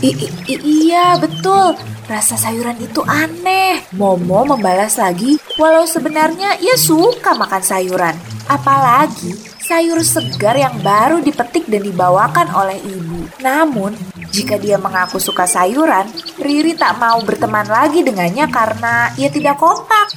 I 0.00 0.10
i 0.48 0.54
iya, 0.62 1.20
betul. 1.20 1.76
Rasa 2.08 2.40
sayuran 2.40 2.80
itu 2.80 3.04
aneh. 3.04 3.84
Momo 3.92 4.48
membalas 4.48 4.96
lagi, 4.96 5.36
walau 5.60 5.84
sebenarnya 5.84 6.56
ia 6.56 6.76
suka 6.80 7.36
makan 7.36 7.60
sayuran. 7.60 8.16
Apalagi 8.48 9.36
sayur 9.60 10.00
segar 10.00 10.56
yang 10.56 10.80
baru 10.80 11.20
dipetik 11.20 11.68
dan 11.68 11.84
dibawakan 11.84 12.48
oleh 12.56 12.80
ibu. 12.80 13.28
Namun, 13.44 13.92
jika 14.32 14.56
dia 14.56 14.80
mengaku 14.80 15.20
suka 15.20 15.44
sayuran, 15.44 16.08
Riri 16.40 16.72
tak 16.72 16.96
mau 16.96 17.20
berteman 17.20 17.68
lagi 17.68 18.00
dengannya 18.00 18.48
karena 18.48 19.12
ia 19.20 19.28
tidak 19.28 19.60
kompak. 19.60 20.16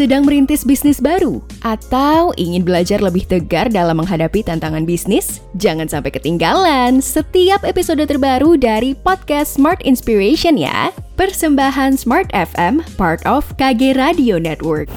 Sedang 0.00 0.24
merintis 0.24 0.64
bisnis 0.64 0.96
baru 0.96 1.44
atau 1.60 2.32
ingin 2.40 2.64
belajar 2.64 3.04
lebih 3.04 3.28
tegar 3.28 3.68
dalam 3.68 4.00
menghadapi 4.00 4.40
tantangan 4.40 4.88
bisnis? 4.88 5.44
Jangan 5.60 5.92
sampai 5.92 6.08
ketinggalan 6.08 7.04
setiap 7.04 7.60
episode 7.68 8.00
terbaru 8.08 8.56
dari 8.56 8.96
podcast 8.96 9.60
Smart 9.60 9.84
Inspiration 9.84 10.56
ya. 10.56 10.88
Persembahan 11.20 12.00
Smart 12.00 12.32
FM, 12.32 12.80
part 12.96 13.20
of 13.28 13.44
KG 13.60 13.92
Radio 13.92 14.40
Network. 14.40 14.88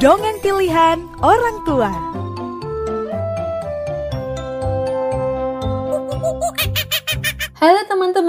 Dongeng 0.00 0.40
pilihan 0.40 0.96
orang 1.20 1.56
tua. 1.68 2.09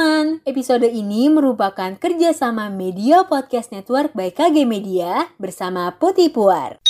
Teman-teman, 0.02 0.42
episode 0.50 0.90
ini 0.90 1.30
merupakan 1.30 1.94
kerjasama 1.94 2.74
Media 2.74 3.22
Podcast 3.22 3.70
Network 3.70 4.18
by 4.18 4.34
KG 4.34 4.66
Media 4.66 5.30
bersama 5.38 5.94
Putih 5.94 6.34
Puar. 6.34 6.82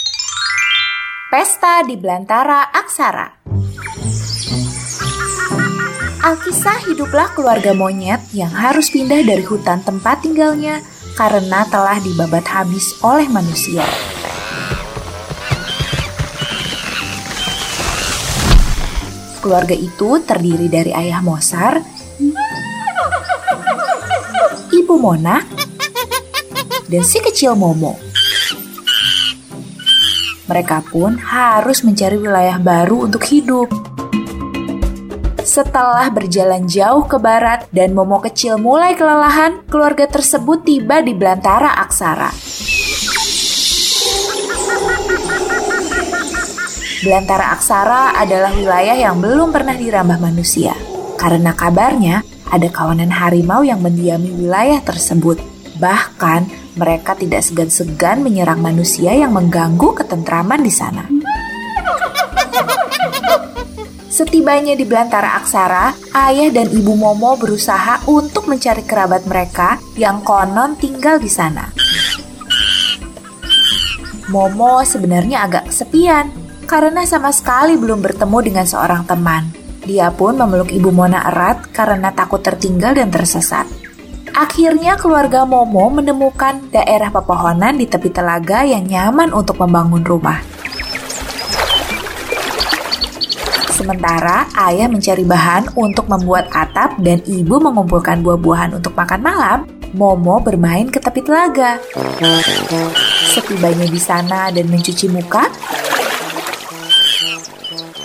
Pesta 1.28 1.84
di 1.84 2.00
Belantara 2.00 2.72
Aksara 2.72 3.44
Alkisah 6.24 6.88
hiduplah 6.88 7.36
keluarga 7.36 7.76
monyet 7.76 8.24
yang 8.32 8.48
harus 8.48 8.88
pindah 8.88 9.28
dari 9.28 9.44
hutan 9.44 9.84
tempat 9.84 10.24
tinggalnya 10.24 10.80
karena 11.20 11.68
telah 11.68 12.00
dibabat 12.00 12.48
habis 12.48 12.96
oleh 13.04 13.28
manusia. 13.28 13.84
Keluarga 19.44 19.76
itu 19.76 20.16
terdiri 20.24 20.72
dari 20.72 20.96
ayah 20.96 21.20
Mosar, 21.20 22.01
ibu 24.92 25.00
Mona, 25.08 25.40
dan 26.92 27.04
si 27.08 27.24
kecil 27.24 27.56
Momo. 27.56 27.96
Mereka 30.52 30.84
pun 30.92 31.16
harus 31.16 31.80
mencari 31.88 32.20
wilayah 32.20 32.60
baru 32.60 33.08
untuk 33.08 33.24
hidup. 33.24 33.72
Setelah 35.48 36.12
berjalan 36.12 36.68
jauh 36.68 37.08
ke 37.08 37.16
barat 37.24 37.72
dan 37.72 37.96
Momo 37.96 38.20
kecil 38.20 38.60
mulai 38.60 39.00
kelelahan, 39.00 39.64
keluarga 39.72 40.12
tersebut 40.12 40.68
tiba 40.68 41.00
di 41.00 41.16
belantara 41.16 41.72
Aksara. 41.88 42.36
Belantara 47.00 47.56
Aksara 47.56 48.20
adalah 48.20 48.52
wilayah 48.60 49.00
yang 49.00 49.24
belum 49.24 49.56
pernah 49.56 49.80
dirambah 49.80 50.20
manusia. 50.20 50.76
Karena 51.16 51.56
kabarnya 51.56 52.28
ada 52.52 52.68
kawanan 52.68 53.10
harimau 53.10 53.64
yang 53.64 53.80
mendiami 53.80 54.30
wilayah 54.36 54.84
tersebut. 54.84 55.40
Bahkan 55.80 56.76
mereka 56.76 57.16
tidak 57.16 57.42
segan-segan 57.48 58.22
menyerang 58.22 58.60
manusia 58.60 59.16
yang 59.16 59.32
mengganggu 59.32 59.96
ketentraman 59.96 60.62
di 60.62 60.70
sana. 60.70 61.08
Setibanya 64.12 64.78
di 64.78 64.86
belantara 64.86 65.40
Aksara, 65.40 65.96
ayah 66.14 66.52
dan 66.52 66.70
ibu 66.70 66.94
Momo 66.94 67.40
berusaha 67.40 68.06
untuk 68.06 68.46
mencari 68.46 68.84
kerabat 68.86 69.26
mereka 69.26 69.82
yang 69.98 70.22
konon 70.22 70.78
tinggal 70.78 71.18
di 71.18 71.32
sana. 71.32 71.72
Momo 74.30 74.84
sebenarnya 74.84 75.48
agak 75.48 75.72
kesepian 75.74 76.30
karena 76.70 77.04
sama 77.04 77.34
sekali 77.34 77.76
belum 77.76 78.00
bertemu 78.04 78.38
dengan 78.46 78.66
seorang 78.68 79.04
teman. 79.04 79.61
Dia 79.82 80.14
pun 80.14 80.38
memeluk 80.38 80.70
ibu 80.70 80.94
Mona 80.94 81.26
erat 81.26 81.74
karena 81.74 82.14
takut 82.14 82.46
tertinggal 82.46 82.94
dan 82.94 83.10
tersesat. 83.10 83.66
Akhirnya 84.32 84.96
keluarga 84.96 85.44
Momo 85.44 85.92
menemukan 85.92 86.72
daerah 86.72 87.12
pepohonan 87.12 87.76
di 87.76 87.90
tepi 87.90 88.14
telaga 88.14 88.64
yang 88.64 88.88
nyaman 88.88 89.36
untuk 89.36 89.60
membangun 89.60 90.06
rumah. 90.06 90.40
Sementara 93.74 94.46
ayah 94.70 94.86
mencari 94.86 95.26
bahan 95.26 95.74
untuk 95.74 96.06
membuat 96.06 96.48
atap 96.54 97.02
dan 97.02 97.18
ibu 97.26 97.58
mengumpulkan 97.58 98.22
buah-buahan 98.22 98.78
untuk 98.78 98.94
makan 98.94 99.20
malam, 99.26 99.60
Momo 99.92 100.40
bermain 100.40 100.88
ke 100.88 101.02
tepi 101.02 101.20
telaga. 101.26 101.82
Setibanya 103.36 103.90
di 103.90 104.00
sana 104.00 104.48
dan 104.54 104.70
mencuci 104.72 105.12
muka, 105.12 105.52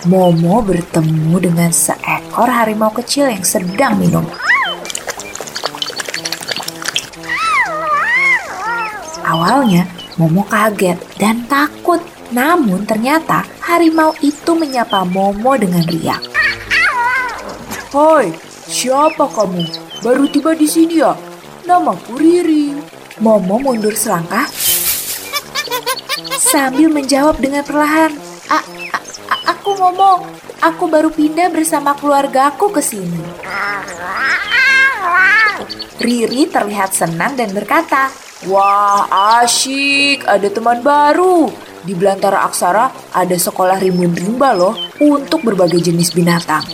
Momo 0.07 0.63
bertemu 0.63 1.35
dengan 1.43 1.75
seekor 1.75 2.47
harimau 2.47 2.95
kecil 2.95 3.27
yang 3.27 3.43
sedang 3.43 3.99
minum. 3.99 4.23
Awalnya, 9.27 9.91
Momo 10.15 10.47
kaget 10.47 10.95
dan 11.19 11.43
takut. 11.51 11.99
Namun 12.31 12.87
ternyata 12.87 13.43
harimau 13.59 14.15
itu 14.23 14.55
menyapa 14.55 15.03
Momo 15.03 15.59
dengan 15.59 15.83
riang. 15.91 16.23
Hai, 17.91 18.31
siapa 18.71 19.27
kamu? 19.27 19.67
Baru 20.07 20.31
tiba 20.31 20.55
di 20.55 20.71
sini 20.71 21.03
ya? 21.03 21.19
Namaku 21.67 22.15
Riri. 22.15 22.79
Momo 23.19 23.59
mundur 23.59 23.99
selangkah 23.99 24.47
sambil 26.39 26.87
menjawab 26.95 27.43
dengan 27.43 27.67
perlahan. 27.67 28.15
Aku 29.47 29.79
Momo, 29.79 30.27
aku 30.59 30.91
baru 30.91 31.07
pindah 31.15 31.55
bersama 31.55 31.95
keluargaku 31.95 32.75
ke 32.75 32.83
sini. 32.83 33.23
Riri 36.03 36.51
terlihat 36.51 36.91
senang 36.91 37.39
dan 37.39 37.55
berkata, 37.55 38.11
Wah, 38.51 39.07
asyik, 39.43 40.27
ada 40.27 40.51
teman 40.51 40.83
baru. 40.83 41.47
Di 41.87 41.95
belantara 41.95 42.43
aksara 42.43 42.91
ada 43.15 43.37
sekolah 43.39 43.79
rimbun 43.79 44.11
rimba 44.19 44.51
loh 44.51 44.75
untuk 44.99 45.47
berbagai 45.47 45.79
jenis 45.79 46.11
binatang. 46.11 46.67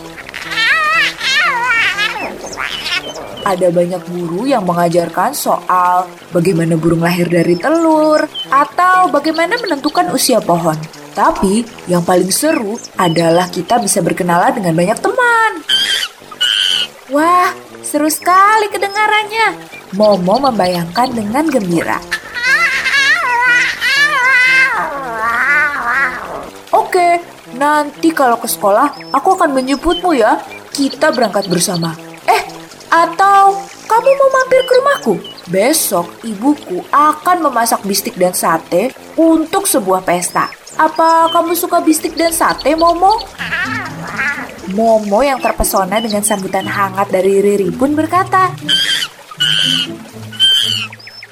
Ada 3.43 3.69
banyak 3.69 4.03
guru 4.09 4.49
yang 4.49 4.65
mengajarkan 4.65 5.37
soal 5.37 6.09
bagaimana 6.33 6.81
burung 6.81 7.05
lahir 7.05 7.29
dari 7.29 7.59
telur 7.61 8.25
atau 8.49 9.13
bagaimana 9.13 9.61
menentukan 9.61 10.09
usia 10.15 10.41
pohon. 10.41 11.02
Tapi 11.13 11.65
yang 11.87 12.01
paling 12.01 12.33
seru 12.33 12.81
adalah 12.97 13.53
kita 13.53 13.77
bisa 13.77 14.01
berkenalan 14.01 14.57
dengan 14.57 14.73
banyak 14.73 14.99
teman. 14.99 15.53
Wah, 17.13 17.53
seru 17.85 18.09
sekali 18.09 18.73
kedengarannya. 18.73 19.69
Momo 19.93 20.41
membayangkan 20.41 21.13
dengan 21.13 21.45
gembira. 21.53 22.01
Oke, 26.73 27.21
nanti 27.61 28.09
kalau 28.17 28.41
ke 28.41 28.49
sekolah 28.49 29.13
aku 29.13 29.37
akan 29.37 29.53
menjemputmu 29.53 30.17
ya. 30.17 30.41
Kita 30.73 31.13
berangkat 31.13 31.53
bersama. 31.53 31.93
Eh, 32.25 32.43
atau 32.89 33.61
kamu 33.85 34.09
mau 34.17 34.31
mampir 34.33 34.65
ke 34.65 34.73
rumahku? 34.81 35.15
Besok 35.53 36.25
ibuku 36.25 36.81
akan 36.89 37.45
memasak 37.45 37.85
bistik 37.85 38.17
dan 38.17 38.33
sate 38.33 38.97
untuk 39.21 39.69
sebuah 39.69 40.01
pesta. 40.01 40.62
Apa 40.77 41.29
kamu 41.33 41.53
suka 41.53 41.85
bistik 41.85 42.17
dan 42.17 42.33
sate, 42.33 42.73
Momo? 42.73 43.21
Momo 44.73 45.21
yang 45.21 45.37
terpesona 45.43 46.01
dengan 46.01 46.25
sambutan 46.25 46.65
hangat 46.65 47.13
dari 47.13 47.45
Riri 47.45 47.69
pun 47.75 47.93
berkata, 47.93 48.49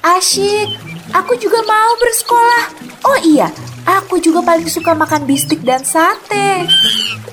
Asyik, 0.01 0.69
aku 1.13 1.33
juga 1.41 1.61
mau 1.65 1.91
bersekolah. 1.97 2.63
Oh 3.01 3.17
iya, 3.25 3.49
aku 3.85 4.21
juga 4.21 4.45
paling 4.45 4.69
suka 4.69 4.93
makan 4.93 5.25
bistik 5.25 5.65
dan 5.65 5.81
sate. 5.81 6.69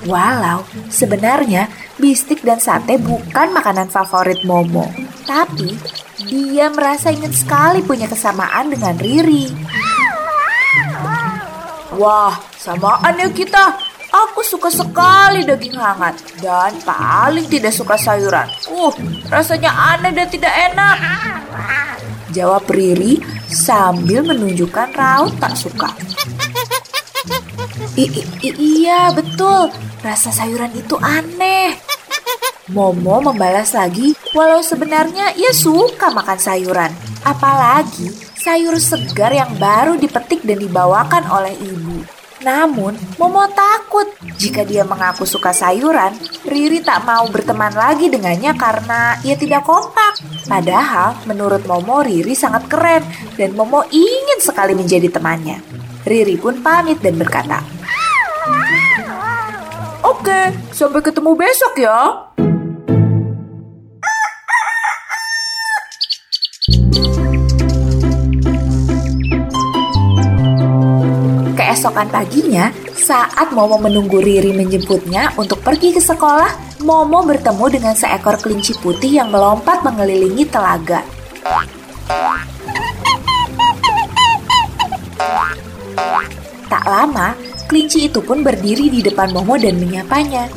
Walau 0.08 0.64
sebenarnya 0.88 1.68
bistik 2.00 2.40
dan 2.40 2.56
sate 2.56 2.96
bukan 2.96 3.52
makanan 3.52 3.92
favorit 3.92 4.40
Momo, 4.48 4.88
tapi 5.28 5.76
dia 6.24 6.72
merasa 6.72 7.12
ingin 7.12 7.32
sekali 7.36 7.84
punya 7.84 8.08
kesamaan 8.08 8.72
dengan 8.72 8.96
Riri. 8.96 9.52
Wah, 11.98 12.38
samaan 12.54 13.18
ya 13.18 13.26
kita. 13.26 13.74
Aku 14.08 14.40
suka 14.40 14.72
sekali 14.72 15.44
daging 15.44 15.76
hangat 15.76 16.16
dan 16.40 16.72
paling 16.80 17.44
tidak 17.44 17.76
suka 17.76 17.98
sayuran. 17.98 18.48
Uh, 18.64 18.88
rasanya 19.28 19.68
aneh 19.68 20.16
dan 20.16 20.30
tidak 20.32 20.48
enak. 20.48 20.96
Jawab 22.32 22.64
Riri 22.70 23.20
sambil 23.50 24.24
menunjukkan 24.24 24.96
raut 24.96 25.34
tak 25.36 25.52
suka. 25.58 25.92
I- 27.98 28.24
i- 28.46 28.56
iya, 28.56 29.12
betul. 29.12 29.68
Rasa 30.00 30.32
sayuran 30.32 30.72
itu 30.72 30.96
aneh. 31.02 31.76
Momo 32.68 33.20
membalas 33.20 33.76
lagi, 33.76 34.12
walau 34.36 34.60
sebenarnya 34.60 35.36
ia 35.36 35.52
suka 35.52 36.12
makan 36.12 36.36
sayuran. 36.36 36.92
Apalagi 37.24 38.27
sayur 38.48 38.80
segar 38.80 39.28
yang 39.36 39.52
baru 39.60 40.00
dipetik 40.00 40.40
dan 40.40 40.56
dibawakan 40.56 41.20
oleh 41.28 41.52
ibu. 41.52 42.00
Namun, 42.40 42.96
Momo 43.20 43.44
takut 43.52 44.08
jika 44.40 44.64
dia 44.64 44.88
mengaku 44.88 45.28
suka 45.28 45.52
sayuran, 45.52 46.16
Riri 46.48 46.80
tak 46.80 47.04
mau 47.04 47.28
berteman 47.28 47.76
lagi 47.76 48.08
dengannya 48.08 48.56
karena 48.56 49.20
ia 49.20 49.36
tidak 49.36 49.68
kompak. 49.68 50.24
Padahal, 50.48 51.20
menurut 51.28 51.60
Momo, 51.68 52.00
Riri 52.00 52.32
sangat 52.32 52.64
keren 52.72 53.04
dan 53.36 53.52
Momo 53.52 53.84
ingin 53.92 54.40
sekali 54.40 54.72
menjadi 54.72 55.12
temannya. 55.12 55.60
Riri 56.08 56.40
pun 56.40 56.64
pamit 56.64 57.04
dan 57.04 57.20
berkata, 57.20 57.60
Oke, 60.00 60.56
sampai 60.72 61.04
ketemu 61.04 61.36
besok 61.36 61.84
ya. 61.84 62.32
Keesokan 71.78 72.10
paginya, 72.10 72.74
saat 72.98 73.54
Momo 73.54 73.78
menunggu 73.78 74.18
Riri 74.18 74.50
menjemputnya 74.50 75.30
untuk 75.38 75.62
pergi 75.62 75.94
ke 75.94 76.02
sekolah, 76.02 76.82
Momo 76.82 77.22
bertemu 77.22 77.70
dengan 77.70 77.94
seekor 77.94 78.34
kelinci 78.42 78.74
putih 78.82 79.22
yang 79.22 79.30
melompat 79.30 79.86
mengelilingi 79.86 80.42
telaga. 80.50 81.06
Tak 86.66 86.82
lama, 86.82 87.38
kelinci 87.70 88.10
itu 88.10 88.18
pun 88.26 88.42
berdiri 88.42 88.90
di 88.90 88.98
depan 88.98 89.30
Momo 89.30 89.54
dan 89.54 89.78
menyapanya. 89.78 90.50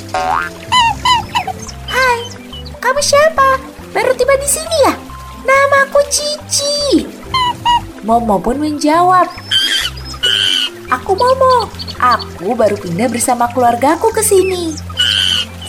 Hai, 1.85 2.17
kamu 2.81 2.97
siapa? 2.97 3.61
Baru 3.93 4.09
tiba 4.17 4.33
di 4.41 4.49
sini 4.49 4.77
ya? 4.89 4.93
Namaku 5.45 6.01
Cici. 6.09 7.05
Momo 8.01 8.41
pun 8.41 8.57
menjawab, 8.57 9.29
Aku 10.91 11.15
Momo. 11.15 11.71
Aku 12.03 12.51
baru 12.51 12.75
pindah 12.75 13.07
bersama 13.07 13.47
keluargaku 13.55 14.11
ke 14.11 14.19
sini. 14.19 14.75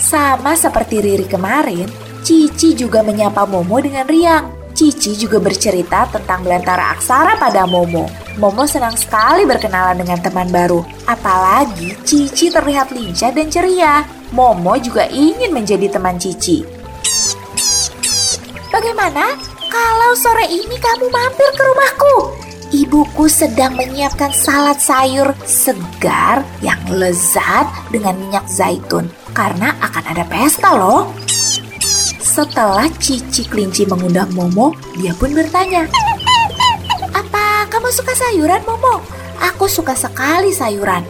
Sama 0.02 0.58
seperti 0.58 0.98
Riri 0.98 1.30
kemarin, 1.30 1.86
Cici 2.26 2.74
juga 2.74 3.06
menyapa 3.06 3.46
Momo 3.46 3.78
dengan 3.78 4.02
riang. 4.10 4.50
Cici 4.74 5.14
juga 5.14 5.38
bercerita 5.38 6.10
tentang 6.10 6.42
belantara 6.42 6.98
aksara 6.98 7.38
pada 7.38 7.70
Momo. 7.70 8.10
Momo 8.34 8.66
senang 8.66 8.98
sekali 8.98 9.46
berkenalan 9.46 10.02
dengan 10.02 10.18
teman 10.18 10.50
baru. 10.50 10.82
Apalagi 11.06 11.94
Cici 12.02 12.50
terlihat 12.50 12.90
lincah 12.90 13.30
dan 13.30 13.46
ceria. 13.46 14.02
Momo 14.34 14.74
juga 14.82 15.06
ingin 15.06 15.54
menjadi 15.54 15.86
teman 15.86 16.18
Cici. 16.18 16.66
Bagaimana 18.74 19.38
kalau 19.70 20.18
sore 20.18 20.50
ini 20.50 20.74
kamu 20.82 21.06
mampir 21.14 21.50
ke 21.54 21.62
rumahku? 21.62 22.16
Ibuku 22.72 23.28
sedang 23.28 23.76
menyiapkan 23.76 24.32
salad 24.32 24.80
sayur 24.80 25.36
segar 25.44 26.40
yang 26.64 26.80
lezat 26.88 27.68
dengan 27.92 28.16
minyak 28.16 28.48
zaitun 28.48 29.12
karena 29.36 29.76
akan 29.84 30.00
ada 30.08 30.24
pesta 30.24 30.72
loh. 30.72 31.12
Setelah 32.16 32.88
Cici 32.96 33.44
Kelinci 33.44 33.84
mengundang 33.84 34.32
Momo, 34.32 34.72
dia 34.96 35.12
pun 35.12 35.36
bertanya, 35.36 35.84
Apa 37.12 37.68
kamu 37.68 37.92
suka 37.92 38.16
sayuran, 38.16 38.64
Momo? 38.64 39.04
Aku 39.52 39.68
suka 39.68 39.92
sekali 39.92 40.48
sayuran, 40.48 41.04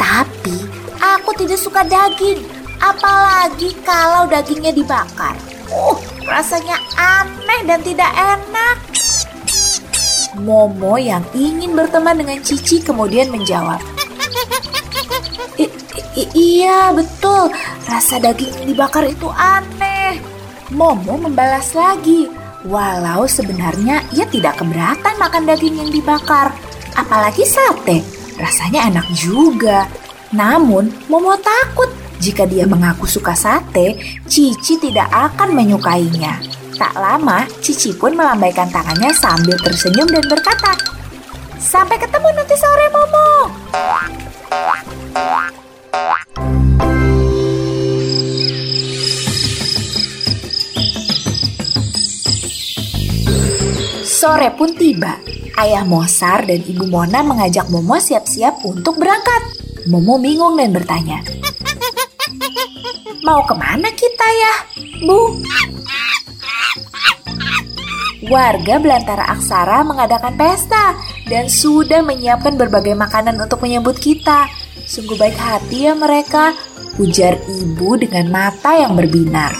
tapi 0.00 0.64
aku 0.96 1.36
tidak 1.36 1.60
suka 1.60 1.84
daging, 1.84 2.40
apalagi 2.80 3.76
kalau 3.84 4.24
dagingnya 4.32 4.72
dibakar. 4.72 5.36
Uh, 5.68 6.00
rasanya 6.24 6.80
aneh 6.96 7.68
dan 7.68 7.84
tidak 7.84 8.08
enak. 8.16 8.91
Momo 10.40 10.96
yang 10.96 11.20
ingin 11.36 11.76
berteman 11.76 12.16
dengan 12.16 12.40
Cici 12.40 12.80
kemudian 12.80 13.28
menjawab, 13.28 13.80
"I- 15.60 16.32
iya 16.32 16.88
betul, 16.96 17.52
rasa 17.84 18.16
daging 18.16 18.64
yang 18.64 18.66
dibakar 18.72 19.04
itu 19.04 19.28
aneh. 19.28 20.16
Momo 20.72 21.20
membalas 21.20 21.76
lagi, 21.76 22.32
walau 22.64 23.28
sebenarnya 23.28 24.00
ia 24.16 24.24
tidak 24.24 24.56
keberatan 24.56 25.14
makan 25.20 25.44
daging 25.44 25.76
yang 25.76 25.90
dibakar, 25.92 26.48
apalagi 26.96 27.44
sate, 27.44 28.00
rasanya 28.40 28.88
enak 28.88 29.06
juga. 29.12 29.84
Namun, 30.32 30.88
Momo 31.12 31.36
takut 31.36 31.92
jika 32.22 32.48
dia 32.48 32.64
mengaku 32.64 33.04
suka 33.04 33.36
sate, 33.36 34.00
Cici 34.24 34.80
tidak 34.80 35.12
akan 35.12 35.52
menyukainya. 35.52 36.61
Tak 36.72 36.96
lama, 36.96 37.44
Cici 37.60 37.92
pun 37.92 38.16
melambaikan 38.16 38.64
tangannya 38.72 39.12
sambil 39.12 39.56
tersenyum 39.60 40.08
dan 40.08 40.24
berkata, 40.24 40.72
Sampai 41.60 42.00
ketemu 42.00 42.28
nanti 42.32 42.56
sore, 42.56 42.86
Momo. 42.88 43.28
Sore 54.02 54.48
pun 54.56 54.72
tiba. 54.72 55.20
Ayah 55.52 55.84
Mosar 55.84 56.48
dan 56.48 56.64
Ibu 56.64 56.88
Mona 56.88 57.20
mengajak 57.20 57.68
Momo 57.68 58.00
siap-siap 58.00 58.64
untuk 58.64 58.96
berangkat. 58.96 59.42
Momo 59.92 60.16
bingung 60.16 60.56
dan 60.56 60.72
bertanya, 60.72 61.20
Mau 63.22 63.38
ke 63.46 63.54
mana 63.54 63.86
kita 63.94 64.26
ya, 64.26 64.54
Bu? 65.06 65.38
Warga 68.22 68.78
Belantara 68.78 69.26
Aksara 69.34 69.82
mengadakan 69.82 70.38
pesta 70.38 70.94
dan 71.26 71.50
sudah 71.50 72.06
menyiapkan 72.06 72.54
berbagai 72.54 72.94
makanan 72.94 73.34
untuk 73.34 73.58
menyambut 73.66 73.98
kita. 73.98 74.46
Sungguh 74.86 75.18
baik 75.18 75.34
hati 75.34 75.90
ya 75.90 75.98
mereka, 75.98 76.54
ujar 77.02 77.34
ibu 77.50 77.98
dengan 77.98 78.30
mata 78.30 78.78
yang 78.78 78.94
berbinar. 78.94 79.50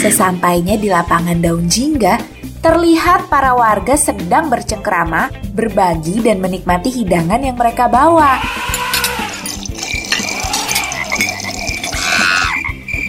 Sesampainya 0.00 0.80
di 0.80 0.88
lapangan 0.88 1.44
daun 1.44 1.68
jingga, 1.68 2.16
terlihat 2.64 3.28
para 3.28 3.52
warga 3.52 4.00
sedang 4.00 4.48
bercengkrama, 4.48 5.28
berbagi 5.52 6.24
dan 6.24 6.40
menikmati 6.40 6.88
hidangan 6.88 7.44
yang 7.44 7.56
mereka 7.60 7.84
bawa. 7.84 8.40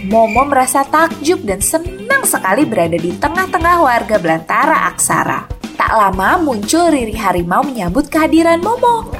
Momo 0.06 0.46
merasa 0.46 0.86
takjub 0.86 1.42
dan 1.42 1.58
senang 1.58 2.22
sekali 2.22 2.62
berada 2.62 2.94
di 2.94 3.10
tengah-tengah 3.18 3.82
warga 3.82 4.22
belantara 4.22 4.86
aksara. 4.94 5.50
Tak 5.74 5.90
lama 5.98 6.38
muncul 6.38 6.94
Riri 6.94 7.18
Harimau 7.18 7.66
menyambut 7.66 8.06
kehadiran 8.06 8.62
Momo. 8.62 9.10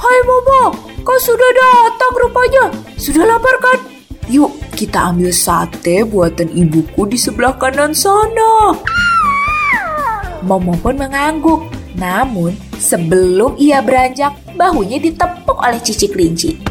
Hai 0.00 0.18
Momo, 0.24 0.72
kau 1.04 1.18
sudah 1.20 1.52
datang 1.52 2.16
rupanya. 2.16 2.64
Sudah 2.96 3.28
lapar 3.28 3.60
kan? 3.60 3.78
Yuk 4.32 4.56
kita 4.72 5.12
ambil 5.12 5.36
sate 5.36 6.08
buatan 6.08 6.48
ibuku 6.48 7.12
di 7.12 7.20
sebelah 7.20 7.52
kanan 7.60 7.92
sana. 7.92 8.72
Momo 10.40 10.80
pun 10.80 10.96
mengangguk. 10.96 11.60
Namun 12.00 12.56
sebelum 12.80 13.60
ia 13.60 13.84
beranjak, 13.84 14.32
bahunya 14.56 14.96
ditepuk 14.96 15.60
oleh 15.60 15.80
Cici 15.84 16.08
Kelinci. 16.08 16.65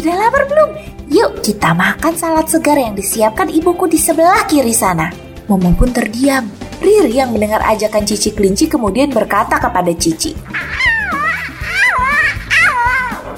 Sudah 0.00 0.16
lapar 0.16 0.48
belum? 0.48 0.70
Yuk 1.12 1.44
kita 1.44 1.76
makan 1.76 2.16
salad 2.16 2.48
segar 2.48 2.72
yang 2.80 2.96
disiapkan 2.96 3.52
ibuku 3.52 3.84
di 3.84 4.00
sebelah 4.00 4.48
kiri 4.48 4.72
sana. 4.72 5.12
Momo 5.44 5.76
pun 5.76 5.92
terdiam. 5.92 6.48
Riri 6.80 7.20
yang 7.20 7.36
mendengar 7.36 7.60
ajakan 7.68 8.08
Cici 8.08 8.32
Kelinci 8.32 8.64
kemudian 8.64 9.12
berkata 9.12 9.60
kepada 9.60 9.92
Cici. 9.92 10.32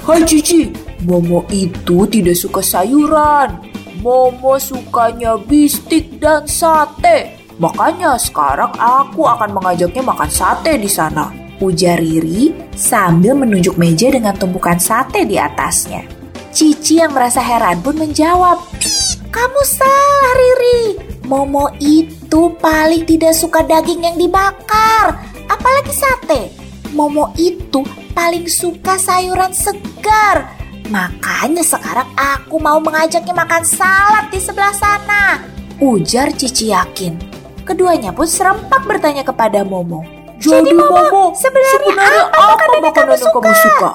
Hai 0.07 0.23
Cici, 0.23 0.71
Momo 1.03 1.43
itu 1.51 2.07
tidak 2.07 2.39
suka 2.39 2.63
sayuran. 2.63 3.59
Momo 3.99 4.55
sukanya 4.55 5.35
bistik 5.35 6.15
dan 6.15 6.47
sate. 6.47 7.43
Makanya 7.59 8.15
sekarang 8.15 8.71
aku 8.79 9.27
akan 9.27 9.51
mengajaknya 9.51 9.99
makan 9.99 10.31
sate 10.31 10.79
di 10.79 10.87
sana. 10.87 11.27
Ujar 11.59 11.99
Riri 11.99 12.55
sambil 12.71 13.35
menunjuk 13.35 13.75
meja 13.75 14.07
dengan 14.07 14.31
tumpukan 14.39 14.79
sate 14.79 15.27
di 15.27 15.35
atasnya. 15.35 16.12
Cici 16.53 17.01
yang 17.01 17.17
merasa 17.17 17.41
heran 17.41 17.81
pun 17.81 17.97
menjawab, 17.97 18.61
Kamu 19.33 19.61
salah 19.65 20.33
Riri, 20.37 21.01
Momo 21.25 21.65
itu 21.81 22.53
paling 22.61 23.09
tidak 23.09 23.33
suka 23.33 23.65
daging 23.65 24.05
yang 24.05 24.13
dibakar, 24.21 25.17
apalagi 25.49 25.89
sate. 25.89 26.53
Momo 26.93 27.33
itu 27.41 27.81
paling 28.13 28.45
suka 28.45 29.01
sayuran 29.01 29.49
segar. 29.49 30.53
Makanya 30.93 31.65
sekarang 31.65 32.05
aku 32.13 32.61
mau 32.61 32.77
mengajaknya 32.77 33.33
makan 33.33 33.65
salad 33.65 34.29
di 34.29 34.37
sebelah 34.37 34.77
sana. 34.77 35.41
Ujar 35.81 36.29
Cici 36.37 36.69
yakin. 36.69 37.17
Keduanya 37.65 38.13
pun 38.13 38.29
serempak 38.29 38.85
bertanya 38.85 39.25
kepada 39.25 39.65
Momo. 39.65 40.05
Jadi, 40.37 40.69
Momo, 40.69 41.33
sebenarnya, 41.33 41.81
sebenarnya 41.81 42.23
apa 42.29 42.45
apa 42.45 42.53
makanan 42.53 42.77
yang 42.77 42.93
kamu 42.93 43.11
yang 43.17 43.31
kamu 43.33 43.53
suka? 43.57 43.89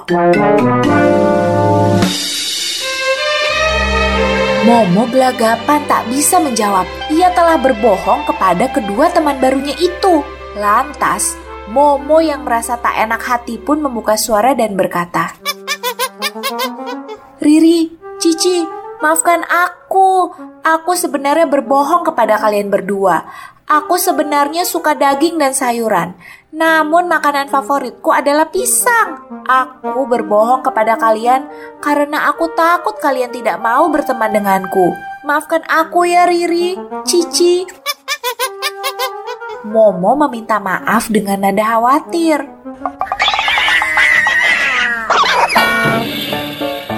Momo 4.69 5.09
gelagapan 5.09 5.81
tak 5.89 6.05
bisa 6.13 6.37
menjawab. 6.37 6.85
Ia 7.09 7.33
telah 7.33 7.57
berbohong 7.57 8.21
kepada 8.29 8.69
kedua 8.69 9.09
teman 9.09 9.41
barunya 9.41 9.73
itu. 9.81 10.21
Lantas, 10.61 11.33
Momo 11.73 12.21
yang 12.21 12.45
merasa 12.45 12.77
tak 12.77 12.93
enak 12.93 13.17
hati 13.17 13.57
pun 13.57 13.81
membuka 13.81 14.13
suara 14.13 14.53
dan 14.53 14.77
berkata, 14.77 15.33
Riri, 17.41 17.97
Cici, 18.21 18.61
maafkan 19.01 19.41
aku. 19.49 20.37
Aku 20.61 20.93
sebenarnya 20.93 21.49
berbohong 21.49 22.05
kepada 22.05 22.37
kalian 22.37 22.69
berdua. 22.69 23.25
Aku 23.65 23.97
sebenarnya 23.97 24.69
suka 24.69 24.93
daging 24.93 25.41
dan 25.41 25.57
sayuran. 25.57 26.13
Namun 26.49 27.05
makanan 27.05 27.45
favoritku 27.45 28.09
adalah 28.09 28.49
pisang. 28.49 29.21
Aku 29.45 30.09
berbohong 30.09 30.65
kepada 30.65 30.97
kalian 30.97 31.45
karena 31.77 32.25
aku 32.25 32.49
takut 32.57 32.97
kalian 32.97 33.29
tidak 33.29 33.61
mau 33.61 33.85
berteman 33.93 34.33
denganku. 34.33 34.97
Maafkan 35.21 35.61
aku 35.69 36.09
ya 36.09 36.25
Riri, 36.25 36.73
Cici. 37.05 37.69
Momo 39.69 40.17
meminta 40.25 40.57
maaf 40.57 41.13
dengan 41.13 41.45
nada 41.45 41.77
khawatir. 41.77 42.41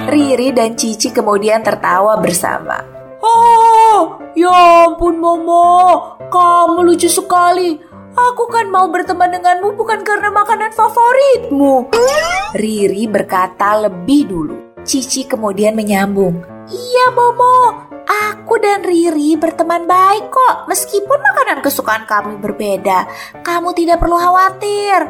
Riri 0.07 0.55
dan 0.55 0.79
Cici 0.79 1.11
kemudian 1.11 1.59
tertawa 1.59 2.15
bersama. 2.23 2.79
Oh, 3.19 4.15
ya 4.31 4.87
ampun 4.87 5.19
Momo, 5.19 5.99
kamu 6.31 6.87
lucu 6.87 7.11
sekali. 7.11 7.90
Aku 8.11 8.51
kan 8.51 8.67
mau 8.67 8.91
berteman 8.91 9.31
denganmu 9.31 9.75
bukan 9.79 10.03
karena 10.03 10.27
makanan 10.31 10.75
favoritmu. 10.75 11.87
Riri 12.55 13.07
berkata 13.07 13.87
lebih 13.87 14.21
dulu. 14.27 14.55
Cici 14.83 15.23
kemudian 15.23 15.77
menyambung. 15.77 16.43
Iya 16.67 17.13
Momo, 17.15 17.87
aku 18.07 18.59
dan 18.59 18.83
Riri 18.83 19.39
berteman 19.39 19.87
baik 19.87 20.27
kok. 20.27 20.67
Meskipun 20.67 21.19
makanan 21.23 21.63
kesukaan 21.63 22.03
kami 22.03 22.35
berbeda, 22.41 23.07
kamu 23.45 23.71
tidak 23.77 24.03
perlu 24.03 24.19
khawatir. 24.19 25.07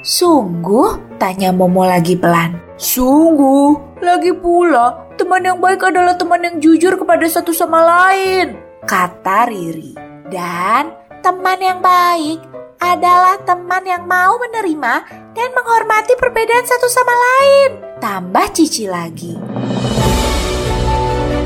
Sungguh? 0.00 1.18
Tanya 1.20 1.52
Momo 1.52 1.84
lagi 1.84 2.16
pelan. 2.16 2.56
Sungguh, 2.76 4.00
lagi 4.00 4.32
pula 4.32 5.08
teman 5.16 5.44
yang 5.44 5.58
baik 5.60 5.82
adalah 5.84 6.14
teman 6.16 6.44
yang 6.44 6.56
jujur 6.60 6.96
kepada 6.96 7.24
satu 7.28 7.52
sama 7.52 7.84
lain. 7.84 8.56
Kata 8.84 9.48
Riri. 9.48 9.96
Dan 10.26 11.05
teman 11.26 11.58
yang 11.58 11.82
baik 11.82 12.38
adalah 12.78 13.34
teman 13.42 13.82
yang 13.82 14.06
mau 14.06 14.38
menerima 14.38 14.94
dan 15.34 15.48
menghormati 15.58 16.14
perbedaan 16.14 16.62
satu 16.62 16.86
sama 16.86 17.10
lain. 17.10 17.70
Tambah 17.98 18.46
Cici 18.54 18.86
lagi. 18.86 19.34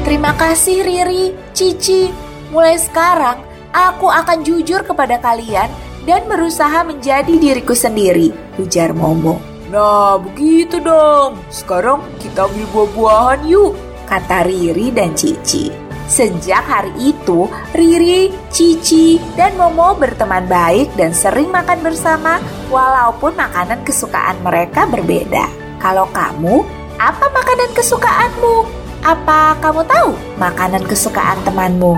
Terima 0.04 0.36
kasih 0.36 0.84
Riri, 0.84 1.32
Cici. 1.56 2.12
Mulai 2.52 2.76
sekarang, 2.76 3.40
aku 3.72 4.04
akan 4.12 4.44
jujur 4.44 4.84
kepada 4.84 5.16
kalian 5.16 5.72
dan 6.04 6.28
berusaha 6.28 6.84
menjadi 6.84 7.32
diriku 7.40 7.72
sendiri, 7.72 8.36
ujar 8.60 8.92
Momo. 8.92 9.40
Nah, 9.72 10.20
begitu 10.20 10.76
dong. 10.84 11.40
Sekarang 11.48 12.04
kita 12.20 12.52
beli 12.52 12.68
buah-buahan 12.68 13.48
yuk. 13.48 13.72
Kata 14.04 14.44
Riri 14.44 14.92
dan 14.92 15.16
Cici. 15.16 15.89
Sejak 16.10 16.66
hari 16.66 17.14
itu, 17.14 17.46
Riri, 17.70 18.34
Cici, 18.50 19.22
dan 19.38 19.54
Momo 19.54 19.94
berteman 19.94 20.42
baik 20.50 20.90
dan 20.98 21.14
sering 21.14 21.54
makan 21.54 21.86
bersama 21.86 22.42
walaupun 22.66 23.38
makanan 23.38 23.78
kesukaan 23.86 24.34
mereka 24.42 24.90
berbeda. 24.90 25.46
Kalau 25.78 26.10
kamu, 26.10 26.66
apa 26.98 27.30
makanan 27.30 27.70
kesukaanmu? 27.78 28.66
Apa 29.06 29.54
kamu 29.62 29.86
tahu 29.86 30.10
makanan 30.34 30.82
kesukaan 30.90 31.38
temanmu? 31.46 31.94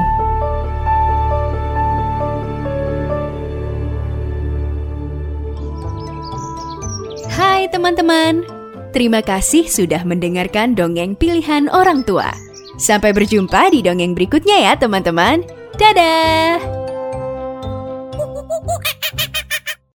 Hai 7.33 7.65
teman-teman, 7.73 8.45
terima 8.93 9.25
kasih 9.25 9.65
sudah 9.65 10.05
mendengarkan 10.05 10.77
dongeng 10.77 11.17
pilihan 11.17 11.73
orang 11.73 12.05
tua. 12.05 12.52
Sampai 12.83 13.15
berjumpa 13.15 13.71
di 13.71 13.79
dongeng 13.79 14.11
berikutnya 14.11 14.59
ya 14.59 14.73
teman-teman. 14.75 15.47
Dadah! 15.79 16.82